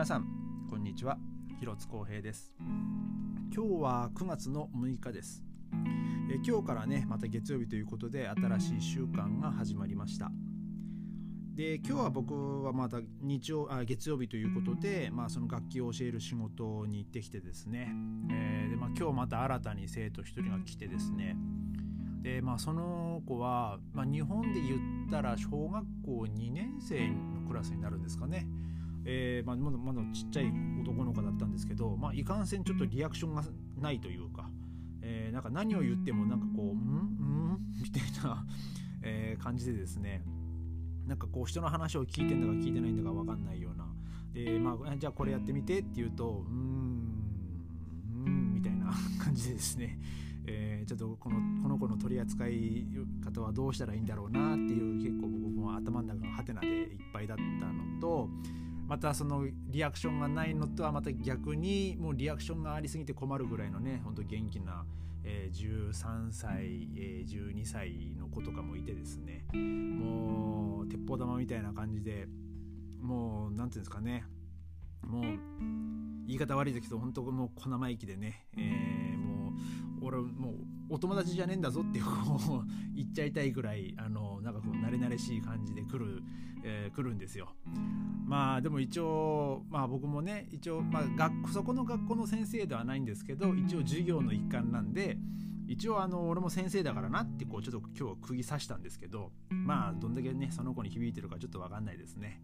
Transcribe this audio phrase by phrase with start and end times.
[0.00, 0.24] 皆さん
[0.70, 1.18] こんにちは。
[1.58, 2.54] 広津光平です。
[3.54, 5.44] 今日は9月の6日です。
[6.32, 10.32] え今日からねまた月曜日ということで新しい週間が始まりました。
[11.54, 17.92] で今日は僕はまた日曜あ月曜日ということで、まあ、その楽器を教える仕事に行ってきてですね、
[18.30, 21.36] えー、でまあ、今日また新たに生徒1人が来てですね。
[22.22, 28.46] でまあその子は、まあ、日本で言ったら小学校2年生のクラスになるんですかね。
[29.04, 33.44] えー、まあ、まだまだちっちゃい男の子だったんですけど、まあ、いかんせんちょっとリアクションが
[33.78, 34.50] ないというか、
[35.02, 38.44] えー、なんか何を言ってもなんかこう「んん?」みたいな、
[39.02, 40.22] え、感じでですね
[41.06, 43.86] なんかこう人の話を聞いてんだか聞いてないんだか分かんないような
[44.32, 49.98] で、まあ、じゃあこれやってみてって言うと「んん」みたいな 感じでですね
[50.46, 52.86] えー、ちょっとこのこの子の取り扱い
[53.22, 58.28] 方はどうしたらいいんだろうなっていう結構僕も頭の中がハテナでいっぱいだったのと
[58.90, 64.84] またそのリアクションがないのとはまた逆にもうリアクションがありすぎて困るぐらいのねほんと元気な、
[65.22, 69.44] えー、13歳、えー、12歳の子とかもいてですね。
[69.54, 72.26] もう鉄砲玉みたいな感じで
[73.00, 74.24] もう何て言うんですかね。
[75.06, 75.22] もう
[76.26, 79.52] 言い方悪いですけど本当もう小生意気でね、えー、も
[80.02, 80.54] う俺もう
[80.90, 86.22] お友達じゃねえんだぞってこう言っちゃいたいぐらいあのなんかこう慣れ慣れしい感じで来る、
[86.64, 87.54] えー、来るんですよ。
[88.26, 95.16] まあでも一応まあ僕もね一応、まあ、学そこの学校の先生ではないんですけど一応授業の一環なんで
[95.68, 102.40] 一応あの俺も先生だからなってこうちょっと今日は釘刺したんですけどまあどんだけねその子に響いてるかちょっと分かんないですね。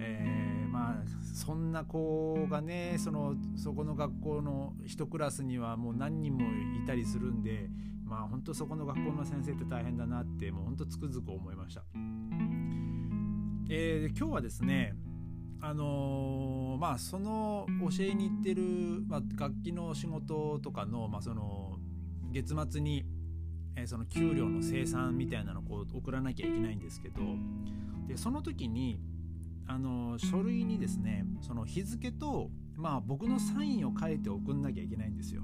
[0.00, 6.42] えー、まあそんな子がねそのそこの学校の一クラスにはもう何人も
[6.82, 7.70] いたりするんで
[8.04, 11.84] まあ本当そこの学校の先生って大変だなってもう本当つくづく思いました。
[13.72, 14.94] えー、今日はですね
[15.62, 21.78] あのー、まあその教えに行ってる、まあ、楽器の仕事とかの,、まあその
[22.32, 23.04] 月末に、
[23.76, 27.20] えー、その給料の生産みたいなのをこう送らなきゃいけないんですけど
[28.08, 28.98] でその時に
[29.70, 35.42] あの書類にですねその日付と、まあ、僕のサインを書いて送んなきゃいけないんですよ。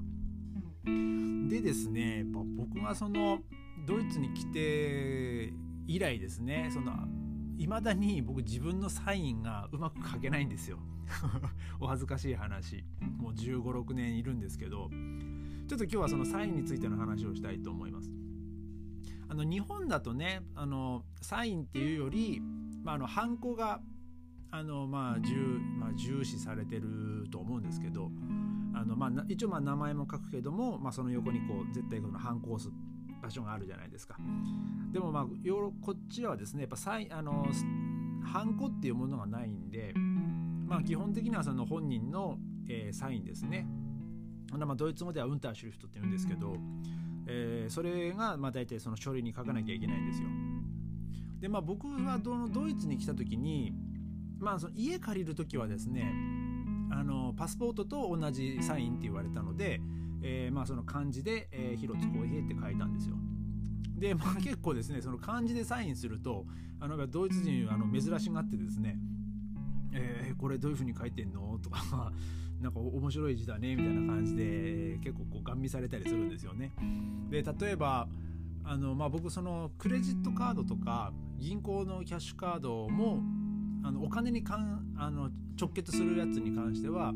[1.49, 3.39] でですね僕がその
[3.87, 5.53] ドイツに来て
[5.87, 6.93] 以来ですねその
[7.57, 10.81] 未だに僕自分のサインがうまく書けないんですよ。
[11.79, 12.85] お恥ずかしい話。
[13.19, 14.91] もう1 5 6年いるんですけど。
[15.69, 18.11] ちょっと今日はそのサインについての話をしたいと思います。
[19.29, 22.41] あの日本だとねあのサインっていうより、
[22.83, 23.81] まあ、あのハンコが
[24.57, 28.11] あの、まあ重まあ、重視されてると思うんですけど
[28.75, 32.73] あの、まあ、一応まあ名前も書くけども、まあ、その横にこう絶対このハンコを押す
[33.23, 34.17] 場所があるじゃないですか。
[34.93, 37.47] でもまあヨーロこっちはですねやっぱサイあの
[38.25, 39.93] ハンコっていうものがないんで、
[40.67, 42.39] まあ、基本的にはその本人の、
[42.69, 43.67] えー、サインですね。
[44.53, 46.57] まあドイツ語ではウンターシュリフトって言うんですけど、
[47.27, 50.29] えー、それがまあ大体その書類に書かなきゃいけないんですよ。
[51.41, 53.75] でまあ僕はどのドイツに来た時に、
[54.39, 56.13] まあ、その家借りる時はですね
[56.91, 59.81] あのパスポートと同じサインって言われたので、
[60.23, 63.17] えー、まあその漢字で、えー、広津光平って書いたんですよ。
[63.99, 66.45] で、まあ、結構ですねその漢字でサインすると
[66.81, 68.99] あのドイツ人あの珍しがってですね
[69.93, 72.13] 「えー、これどういうふうに書いてんの?」とか
[72.61, 76.73] なんか面白い字だねみたいな感じで結構こうガン見されたりするんですよね。
[77.31, 78.09] で例えば
[78.65, 83.23] あの、まあ、僕そのクレジットカードとか銀行のキャッシュカードも
[83.87, 87.11] あのお金にかんあの直結するやつに関しては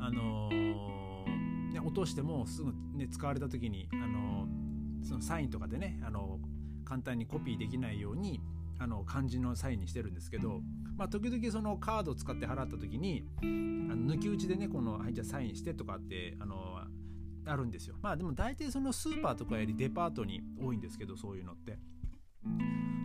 [0.00, 8.40] あのー、ね、落としてもすぐ、ね、使われた時に、あのー、そのサインとかでね、あのー、簡単にコピーできないように
[8.78, 10.60] あの漢字のサインにしてるんですけど、
[10.96, 16.80] まあ、時々そのカードを使って払った時にあの抜き打ちでねこの、はい、じゃあサインしてとかってあの
[17.46, 17.96] あるんですよ。
[18.02, 21.78] まあでも大体そのスーパーとかよりデパートに多いんですけどそういうのって。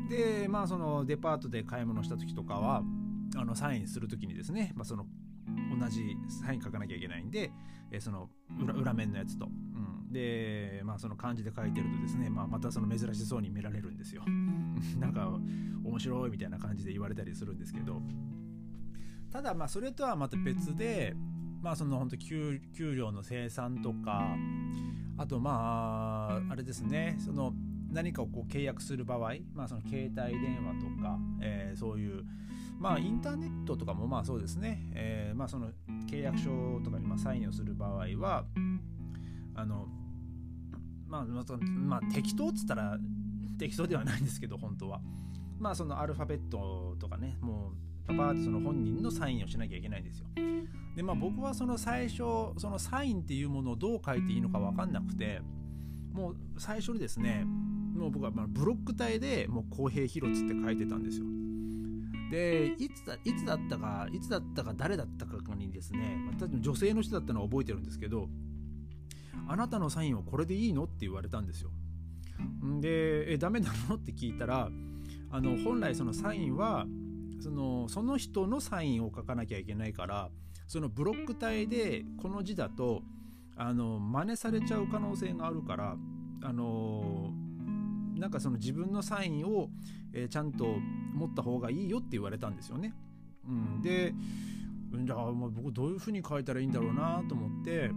[0.09, 2.83] でまあそのデパートで買い物した時とかは
[3.35, 5.05] あのサインする時にですね、まあ、その
[5.79, 7.51] 同じサイン書かなきゃいけないんで、
[7.91, 8.29] えー、その
[8.59, 9.49] 裏面のやつと、う
[10.09, 14.23] ん、で、まあ、その漢字で書いてるとですね、まあ、またその珍しそうに見られるんですよ。
[14.99, 15.39] なんか
[15.83, 18.01] 面白いみたいな感じで言われたりするんですけど。
[19.31, 21.15] ただまあそれとはまた別で
[21.61, 24.35] まあその本当給給料の生産とか
[25.17, 27.53] あとまああれですねその
[27.91, 32.23] 何かをこう契約する場合、まあ、その携帯電話とか、えー、そういう
[32.81, 35.69] まあインターネットとかもまあそうですね、えー、まあその
[36.09, 38.45] 契約書とかにまサインをする場合は
[39.53, 39.87] あの
[41.07, 41.25] まあ、
[41.65, 42.97] まあ、適当っつったら
[43.59, 44.99] 適当ではないんですけど本当は
[45.59, 47.73] まあそのアルファベットとかねも
[48.07, 50.25] パパってその本人のサインをしなきゃいけないんですよ。
[50.95, 52.17] でまあ僕はその最初
[52.57, 55.41] そのサインっていうものをどう書いていいのか分かんなくて
[56.11, 61.25] もう最初にですねもう僕はまブロック体でもう公平広津って書いてたんですよ。
[62.31, 68.29] でいつだいつだったかいつだったか誰だったかにですね、まあ、女性の人だったのは覚えてるんですけど
[69.47, 71.71] あなたのサインはこれでいいのって言われたんですよ。
[72.79, 73.95] でえダメなの？
[73.95, 74.69] って聞いたら
[75.29, 76.85] あの本来そのサインは
[77.41, 80.29] そのその人のサインを書かなきゃいけないから
[80.67, 83.01] そのブロック体でこの字だと
[83.57, 85.97] あの真似されちゃう可能性があるから
[86.43, 87.33] あの
[88.21, 89.69] なんかその自分のサインを、
[90.13, 90.75] えー、ちゃんと
[91.13, 92.93] 持った方がいいよって言われたんですよね。
[93.47, 94.13] うん、で
[95.03, 97.89] じゃあ僕どういうふうに書いたらいいんだろうなと思って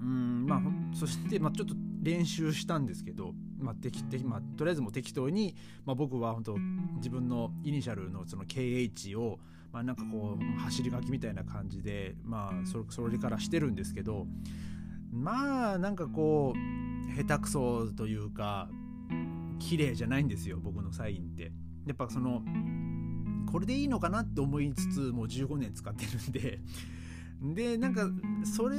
[0.00, 0.60] うんまあ
[0.94, 5.54] そして、まあ、ちょっと練習したんですけど、まあ適まあ、とりあえずも適当に、
[5.84, 6.56] まあ、僕は本当
[6.96, 9.38] 自分のイニシャルのその KH を、
[9.70, 14.26] まあ、なんかこう走り書きみたいな感じで、まあ、それそれからしてるんですけど
[15.12, 18.68] まあなんかこう下手くそというか
[19.58, 21.52] 綺麗じゃないんですよ僕のサインって。
[21.86, 22.42] やっぱその
[23.50, 26.60] これでいいのかなって思いつつもう15年使ってるんで。
[27.54, 28.08] でなんか
[28.44, 28.78] それ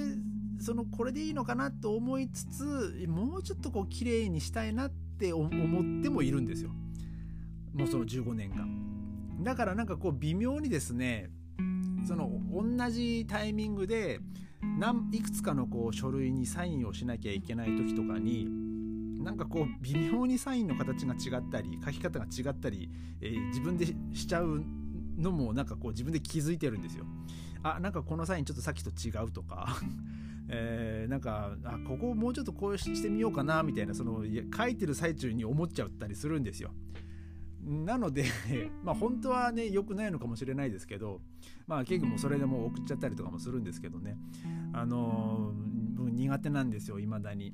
[0.60, 5.52] そのこれでいいのかなと思いつつもうちょっとこう綺麗にしたいなって思っ
[6.02, 6.72] てもいるんですよ。
[7.74, 9.44] もうその15年間。
[9.44, 11.30] だからなんかこう微妙にですね
[12.08, 14.20] その同じタイミングで
[14.80, 18.48] 何いくつかのこう書類にサインをしなきゃいけない時とかに
[19.28, 22.90] なんかこう微妙にサインの形が違ったり書き方が違ったり、
[23.20, 24.64] えー、自分でしちゃう
[25.18, 27.04] のもなんかこう自分で気づいてるんですよ。
[27.62, 29.76] あなんかこのサインちょっとさっきと違うとか
[30.48, 34.24] えー、なんかあここをもうちょっとこうしてみようかなみたいなその
[34.56, 36.72] 書いてる最中に思っちゃったりするんですよ。
[37.62, 38.24] なので
[38.86, 41.20] まあ本当はね良くないのかもしれないですけど
[41.68, 44.18] まあ結構もそれでも送っちゃったりとかもするんですけどね
[44.72, 47.54] あのー、苦手なんですよ未だに。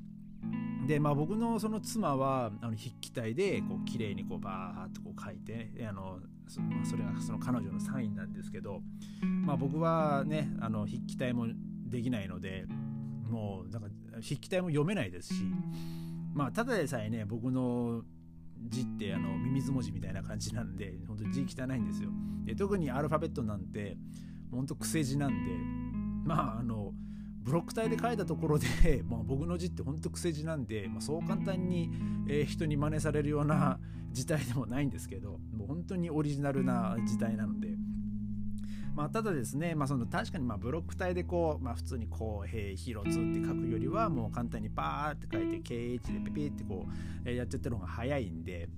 [0.86, 8.80] でまあ僕のその妻はあの筆記体でこう綺麗にこうバーッとこう書いてあのそ,、まあ、それがその彼女のサインなんですけど、
[9.22, 11.46] まあ、僕はねあの筆記体も
[11.86, 12.66] できないので
[13.30, 15.44] もうなんか筆記体も読めないですし
[16.34, 18.02] まあただでさえね僕の
[18.68, 22.10] 字ってあのミミズ文字みたいな感じなんで本当字汚いんですよ。
[22.44, 23.96] で特にアルファベットなんて
[24.50, 25.52] 本当癖字なんで
[26.24, 26.92] まああの
[27.44, 28.66] ブロック体で書いたところで、
[29.06, 31.90] まあ、僕の字ってほんと癖字なんで、まあ、そう簡単に、
[32.26, 33.78] え、人に真似されるような
[34.12, 37.76] 字体でもないんですけどもう本当にオリジナルな字体なので。
[38.94, 48.68] まあ、ただですね、まあ、その確かにまあブロック体でこう、まあ、普通に公平広津って書くよりはもう簡単にパーって書いて KH でピピってこう、え、やっちゃってる方が早いんで、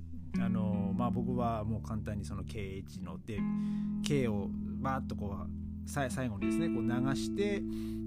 [0.40, 3.38] あの、まあ、僕はもう簡単にその KH ので
[4.02, 4.48] K を
[4.80, 7.62] バーッとこう最後にですねこう流して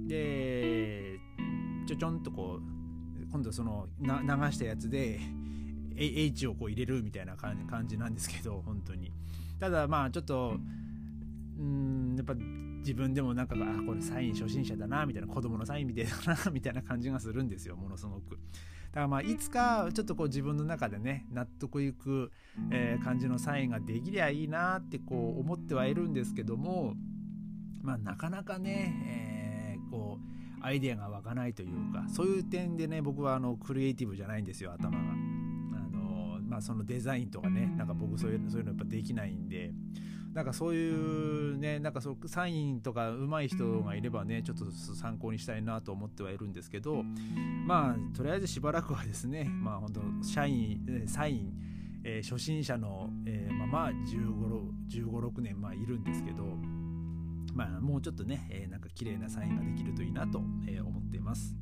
[0.08, 1.20] で
[1.88, 4.08] ちょちょんとこう今度その流
[4.52, 5.20] したやつで
[5.96, 9.12] H をこう入れるみたいな感じなんですけど本当に
[9.60, 10.56] ただまあちょっと
[11.60, 12.34] うんやっぱ
[12.80, 18.40] 自分でもなんかあこれサイン初心者だなみたいな子供のサインみたいだな みたいな感じがするんですよものすごく。
[18.92, 22.32] だからまあいつかちょっとこう自分の中でね納得いく、
[22.72, 26.96] えー、感じのサインができりゃいいなってこう思ってはいるんですけども
[27.82, 29.50] まあなかなかね、えー
[29.90, 34.98] こうアイデアが湧かないというかそういう点でね僕はあのクリエイティブじゃないんですよ頭が。
[34.98, 39.72] あのまあ、そのデザインとかねなんか僕そういうそういうのやっぱできないんで
[40.34, 47.04] なんかそういうねなんかそうサインとか上手い人がいればねちょっと参考にしたいなと思ってはいるんですけど
[47.66, 51.54] まあとりあえずしばらくはですねまあ本当社員サイン、
[52.04, 53.96] えー、初心者の、えー、まあまあ1
[54.92, 56.44] 5 1 6年まあいるんですけど
[57.54, 61.56] まあ、もうちょっとね、えー、なんか綺麗なサインができるといいなと、えー、思っています。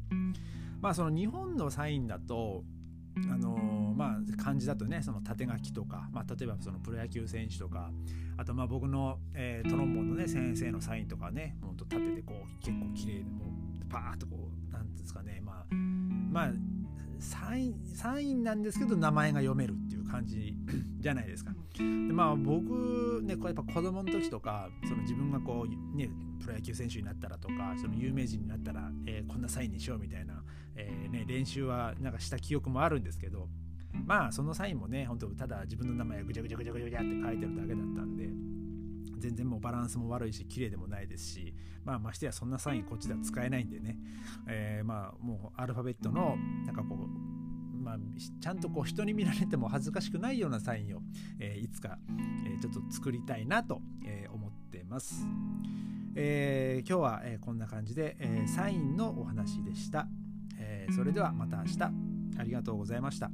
[0.82, 2.63] まあその日本のサインだと
[3.32, 7.91] あのー、まあ漢字だとねその縦書きとか、まあ、例えばそのプロ野球選手とか
[8.38, 15.75] あとまあ僕の、えー、トロンボンのね先生のサインとかねほんと縦でこう結構綺麗でもうパーッとこう何ていうんですかねまあ
[16.32, 16.51] まあ
[17.20, 20.56] サインサインなんですけど名前が読めるっていう感じ
[21.00, 21.54] じゃないですか。
[21.78, 26.10] でまあ僕ねこれやっぱ子供の時とかその自分がこうね
[26.40, 30.44] プロ野球選手になったらとかその有名人になったら、えー、こんなサインにしようみたいな、
[30.76, 33.50] えー、ね、練習はなんかした記憶もあるんですけど
[34.06, 38.47] まあそのサインもね本当ただ自分の名前ぐちゃぐちゃぐちゃぐちゃって書いてるだけだったんで
[39.18, 43.98] 全然もうバランスも悪いし綺麗でもないですしまあましてやそんなサインこっちでは使えないんでね、
[44.48, 47.38] えー、まあもうアルファベットのなんかこう
[47.88, 47.98] まあ、
[48.42, 51.00] ちゃんとこう人に見られても恥ずかしくないようなサインを、
[51.40, 51.98] えー、いつか、
[52.46, 55.26] えー、ちょっと作りたいなと、えー、思ってます。
[56.14, 60.10] え、今日は、えー、こんな感じで、えー、サインのお話でした、
[60.60, 60.88] え。
[60.92, 61.84] それではまた明日
[62.40, 63.32] ありがとうございました。